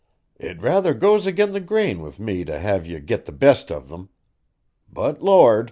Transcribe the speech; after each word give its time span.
It 0.39 0.59
rather 0.59 0.95
goes 0.95 1.27
agin 1.27 1.51
the 1.51 1.59
grain 1.59 2.01
with 2.01 2.19
me 2.19 2.43
t' 2.43 2.53
have 2.53 2.87
ye 2.87 2.99
git 3.01 3.25
the 3.25 3.31
best 3.31 3.69
of 3.71 3.87
them. 3.87 4.09
But 4.91 5.21
Lord! 5.21 5.59